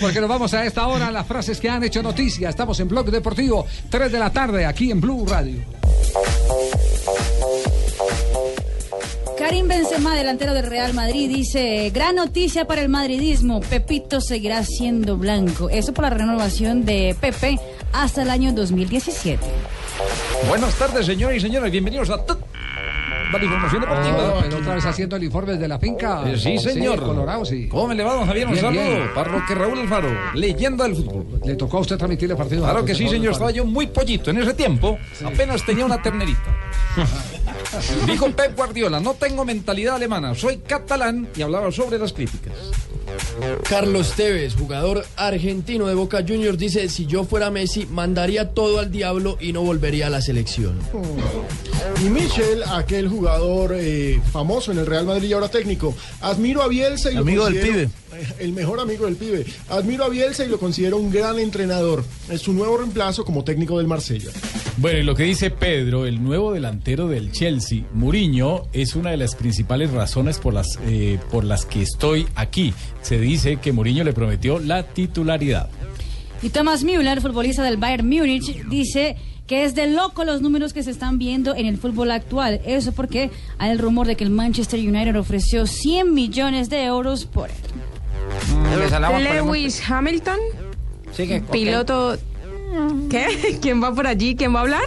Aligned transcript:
Porque 0.00 0.20
nos 0.20 0.28
vamos 0.28 0.54
a 0.54 0.64
esta 0.64 0.86
hora 0.86 1.08
a 1.08 1.12
las 1.12 1.26
frases 1.26 1.60
que 1.60 1.68
han 1.68 1.82
hecho 1.84 2.02
noticia. 2.02 2.48
Estamos 2.48 2.78
en 2.80 2.88
Blog 2.88 3.10
Deportivo, 3.10 3.66
3 3.90 4.10
de 4.10 4.18
la 4.18 4.30
tarde, 4.30 4.66
aquí 4.66 4.90
en 4.90 5.00
Blue 5.00 5.26
Radio. 5.26 5.62
Karim 9.38 9.66
Benzema, 9.66 10.14
delantero 10.14 10.54
del 10.54 10.66
Real 10.66 10.94
Madrid, 10.94 11.28
dice, 11.28 11.90
gran 11.90 12.14
noticia 12.14 12.66
para 12.66 12.80
el 12.80 12.88
madridismo, 12.88 13.60
Pepito 13.60 14.20
seguirá 14.20 14.64
siendo 14.64 15.16
blanco. 15.16 15.68
Eso 15.68 15.92
por 15.92 16.04
la 16.04 16.10
renovación 16.10 16.84
de 16.84 17.16
Pepe 17.20 17.58
hasta 17.92 18.22
el 18.22 18.30
año 18.30 18.52
2017. 18.52 19.44
Buenas 20.48 20.74
tardes, 20.76 21.06
señores 21.06 21.38
y 21.38 21.40
señores. 21.40 21.72
Bienvenidos 21.72 22.10
a 22.10 22.24
la 23.40 23.44
información 23.46 23.80
deportiva. 23.82 24.34
pero 24.42 24.56
otra 24.58 24.74
vez 24.74 24.84
haciendo 24.86 25.16
el 25.16 25.24
informe 25.24 25.56
de 25.56 25.68
la 25.68 25.78
finca. 25.78 26.22
Eh, 26.26 26.36
sí, 26.38 26.58
señor. 26.58 27.00
Colorado, 27.02 27.44
sí. 27.44 27.68
¿Cómo 27.68 27.92
le 27.92 28.02
va, 28.04 28.14
don 28.14 28.26
Javier? 28.26 28.46
Un 28.46 28.52
Bien, 28.52 28.64
saludo. 28.64 28.82
bien. 28.82 29.10
Parroque 29.14 29.54
Raúl 29.54 29.78
Alfaro, 29.80 30.08
leyenda 30.34 30.84
del 30.84 30.96
fútbol. 30.96 31.40
Le 31.44 31.54
tocó 31.56 31.78
a 31.78 31.80
usted 31.80 31.96
transmitir 31.96 32.30
el 32.30 32.36
partido. 32.36 32.62
Claro 32.64 32.84
que 32.84 32.94
sí, 32.94 33.08
señor. 33.08 33.32
Estaba 33.32 33.50
yo 33.50 33.64
muy 33.64 33.86
pollito. 33.86 34.30
En 34.30 34.38
ese 34.38 34.54
tiempo 34.54 34.98
apenas 35.24 35.64
tenía 35.64 35.84
una 35.84 36.00
ternerita. 36.00 36.56
Dijo 38.06 38.30
Pep 38.30 38.54
Guardiola, 38.56 39.00
no 39.00 39.14
tengo 39.14 39.44
mentalidad 39.44 39.96
alemana, 39.96 40.34
soy 40.34 40.58
catalán 40.58 41.28
y 41.34 41.42
hablaba 41.42 41.70
sobre 41.72 41.98
las 41.98 42.12
críticas. 42.12 42.52
Carlos 43.68 44.12
Tevez, 44.14 44.54
jugador 44.54 45.04
argentino 45.16 45.86
de 45.86 45.94
Boca 45.94 46.24
Juniors, 46.26 46.58
dice, 46.58 46.88
si 46.88 47.06
yo 47.06 47.24
fuera 47.24 47.50
Messi, 47.50 47.86
mandaría 47.86 48.50
todo 48.50 48.78
al 48.78 48.90
diablo 48.90 49.38
y 49.40 49.52
no 49.52 49.62
volvería 49.62 50.08
a 50.08 50.10
la 50.10 50.20
selección. 50.20 50.78
Y 52.04 52.08
Michel, 52.08 52.62
aquel 52.64 53.08
jugador 53.08 53.74
eh, 53.74 54.20
famoso 54.32 54.72
en 54.72 54.78
el 54.78 54.86
Real 54.86 55.06
Madrid 55.06 55.28
y 55.28 55.32
ahora 55.32 55.48
técnico, 55.48 55.94
admiro 56.20 56.62
a 56.62 56.68
Bielsa 56.68 57.10
y 57.10 57.16
Amigo 57.16 57.44
lo 57.44 57.50
del 57.50 57.60
considero, 57.60 57.90
eh, 58.14 58.26
El 58.38 58.52
mejor 58.52 58.80
amigo 58.80 59.06
del 59.06 59.16
pibe. 59.16 59.46
Admiro 59.68 60.04
a 60.04 60.08
Bielsa 60.08 60.44
y 60.44 60.48
lo 60.48 60.58
considero 60.58 60.96
un 60.96 61.10
gran 61.10 61.38
entrenador. 61.38 62.04
Es 62.28 62.42
su 62.42 62.52
nuevo 62.52 62.76
reemplazo 62.78 63.24
como 63.24 63.44
técnico 63.44 63.78
del 63.78 63.86
Marsella. 63.86 64.30
Bueno, 64.78 64.98
y 64.98 65.02
lo 65.02 65.14
que 65.14 65.24
dice 65.24 65.50
Pedro, 65.50 66.06
el 66.06 66.22
nuevo 66.22 66.52
delantero 66.52 67.06
del 67.06 67.30
Chelsea, 67.30 67.82
Mourinho, 67.92 68.68
es 68.72 68.96
una 68.96 69.10
de 69.10 69.18
las 69.18 69.34
principales 69.34 69.90
razones 69.90 70.38
por 70.38 70.54
las, 70.54 70.78
eh, 70.86 71.18
por 71.30 71.44
las 71.44 71.66
que 71.66 71.82
estoy 71.82 72.26
aquí. 72.34 72.72
Se 73.02 73.18
dice 73.18 73.56
que 73.56 73.72
Mourinho 73.72 74.02
le 74.02 74.14
prometió 74.14 74.58
la 74.58 74.84
titularidad. 74.84 75.68
Y 76.42 76.48
Thomas 76.48 76.84
Müller, 76.84 77.20
futbolista 77.20 77.62
del 77.62 77.76
Bayern 77.76 78.08
Múnich, 78.08 78.66
dice 78.68 79.16
que 79.46 79.64
es 79.64 79.74
de 79.74 79.88
loco 79.88 80.24
los 80.24 80.40
números 80.40 80.72
que 80.72 80.82
se 80.82 80.90
están 80.90 81.18
viendo 81.18 81.54
en 81.54 81.66
el 81.66 81.76
fútbol 81.76 82.10
actual. 82.10 82.60
Eso 82.64 82.92
porque 82.92 83.30
hay 83.58 83.70
el 83.70 83.78
rumor 83.78 84.06
de 84.06 84.16
que 84.16 84.24
el 84.24 84.30
Manchester 84.30 84.80
United 84.80 85.16
ofreció 85.16 85.66
100 85.66 86.14
millones 86.14 86.70
de 86.70 86.84
euros 86.84 87.26
por 87.26 87.50
él. 87.50 87.56
Lewis 89.20 89.82
Hamilton, 89.86 90.38
piloto. 91.50 92.16
¿Qué? 93.10 93.58
¿Quién 93.60 93.82
va 93.82 93.94
por 93.94 94.06
allí? 94.06 94.36
¿Quién 94.36 94.54
va 94.54 94.60
a 94.60 94.62
hablar? 94.62 94.84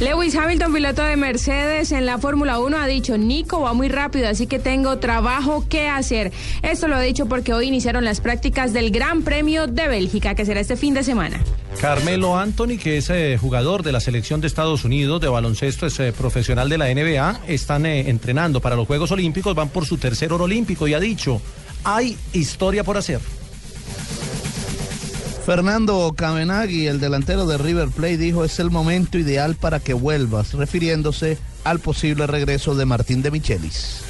Lewis 0.00 0.36
Hamilton, 0.36 0.72
piloto 0.72 1.02
de 1.02 1.16
Mercedes 1.16 1.90
en 1.90 2.06
la 2.06 2.18
Fórmula 2.18 2.60
1, 2.60 2.76
ha 2.76 2.86
dicho, 2.86 3.18
Nico 3.18 3.62
va 3.62 3.72
muy 3.72 3.88
rápido, 3.88 4.28
así 4.28 4.46
que 4.46 4.60
tengo 4.60 4.98
trabajo 4.98 5.64
que 5.68 5.88
hacer. 5.88 6.30
Esto 6.62 6.86
lo 6.86 6.94
ha 6.94 7.00
dicho 7.00 7.26
porque 7.26 7.52
hoy 7.52 7.66
iniciaron 7.66 8.04
las 8.04 8.20
prácticas 8.20 8.72
del 8.72 8.92
Gran 8.92 9.22
Premio 9.22 9.66
de 9.66 9.88
Bélgica, 9.88 10.36
que 10.36 10.44
será 10.46 10.60
este 10.60 10.76
fin 10.76 10.94
de 10.94 11.02
semana. 11.02 11.40
Carmelo 11.80 12.38
Anthony, 12.38 12.78
que 12.80 12.98
es 12.98 13.10
eh, 13.10 13.36
jugador 13.40 13.82
de 13.82 13.90
la 13.90 13.98
selección 13.98 14.40
de 14.40 14.46
Estados 14.46 14.84
Unidos 14.84 15.20
de 15.20 15.26
baloncesto, 15.26 15.86
es 15.86 15.98
eh, 15.98 16.12
profesional 16.12 16.68
de 16.68 16.78
la 16.78 16.94
NBA, 16.94 17.40
están 17.48 17.84
eh, 17.84 18.08
entrenando 18.08 18.60
para 18.60 18.76
los 18.76 18.86
Juegos 18.86 19.10
Olímpicos, 19.10 19.56
van 19.56 19.68
por 19.68 19.84
su 19.84 19.98
tercer 19.98 20.32
oro 20.32 20.44
olímpico 20.44 20.86
y 20.86 20.94
ha 20.94 21.00
dicho, 21.00 21.42
hay 21.82 22.16
historia 22.32 22.84
por 22.84 22.98
hacer. 22.98 23.18
Fernando 25.48 26.12
Cabenagui, 26.14 26.88
el 26.88 27.00
delantero 27.00 27.46
de 27.46 27.56
River 27.56 27.88
Plate, 27.88 28.18
dijo 28.18 28.44
es 28.44 28.60
el 28.60 28.70
momento 28.70 29.16
ideal 29.16 29.54
para 29.54 29.80
que 29.80 29.94
vuelvas, 29.94 30.52
refiriéndose 30.52 31.38
al 31.64 31.78
posible 31.78 32.26
regreso 32.26 32.74
de 32.74 32.84
Martín 32.84 33.22
de 33.22 33.30
Michelis. 33.30 34.02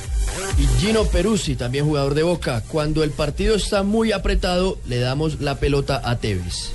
Y 0.59 0.67
Gino 0.81 1.05
Peruzzi, 1.05 1.55
también 1.55 1.85
jugador 1.85 2.15
de 2.15 2.25
Boca, 2.25 2.65
cuando 2.67 3.05
el 3.05 3.13
partido 3.13 3.55
está 3.55 3.85
muy 3.85 4.11
apretado, 4.11 4.81
le 4.89 4.99
damos 4.99 5.41
la 5.41 5.61
pelota 5.61 6.03
a 6.05 6.19
Tevez. 6.19 6.73